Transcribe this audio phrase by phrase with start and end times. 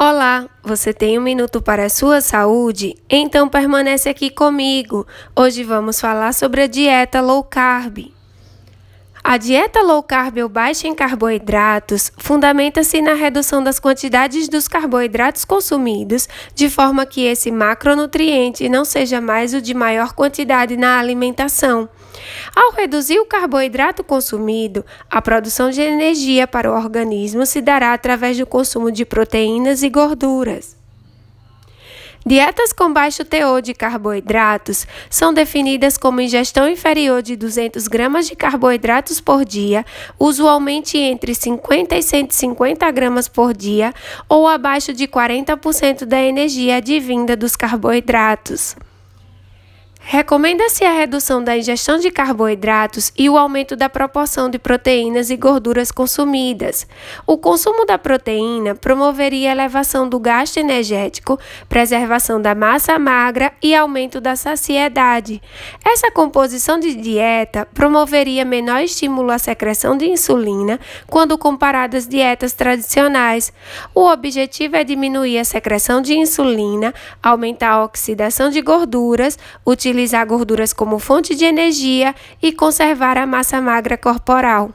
[0.00, 2.94] Olá, você tem um minuto para a sua saúde?
[3.10, 5.04] Então permanece aqui comigo.
[5.34, 8.12] Hoje vamos falar sobre a dieta low carb.
[9.30, 15.44] A dieta low carb ou baixa em carboidratos fundamenta-se na redução das quantidades dos carboidratos
[15.44, 21.90] consumidos, de forma que esse macronutriente não seja mais o de maior quantidade na alimentação.
[22.56, 28.38] Ao reduzir o carboidrato consumido, a produção de energia para o organismo se dará através
[28.38, 30.77] do consumo de proteínas e gorduras.
[32.26, 38.36] Dietas com baixo teor de carboidratos são definidas como ingestão inferior de 200 gramas de
[38.36, 39.84] carboidratos por dia,
[40.18, 43.94] usualmente entre 50 e 150 gramas por dia,
[44.28, 48.76] ou abaixo de 40% da energia advinda dos carboidratos.
[50.10, 55.36] Recomenda-se a redução da ingestão de carboidratos e o aumento da proporção de proteínas e
[55.36, 56.86] gorduras consumidas.
[57.26, 64.18] O consumo da proteína promoveria elevação do gasto energético, preservação da massa magra e aumento
[64.18, 65.42] da saciedade.
[65.84, 72.54] Essa composição de dieta promoveria menor estímulo à secreção de insulina quando comparado às dietas
[72.54, 73.52] tradicionais.
[73.94, 80.24] O objetivo é diminuir a secreção de insulina, aumentar a oxidação de gorduras, utilizar utilizar
[80.26, 84.72] gorduras como fonte de energia e conservar a massa magra corporal.